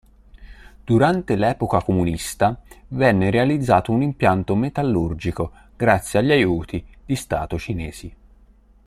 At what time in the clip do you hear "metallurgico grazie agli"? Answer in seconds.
4.55-6.31